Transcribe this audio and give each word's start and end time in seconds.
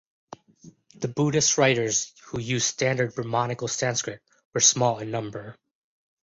The 0.95 1.07
Buddhist 1.09 1.59
writers 1.59 2.11
who 2.23 2.39
used 2.39 2.65
standard 2.65 3.13
Brahmanical 3.13 3.67
Sanskrit 3.67 4.19
were 4.51 4.59
small 4.59 4.97
in 4.97 5.11
number. 5.11 5.55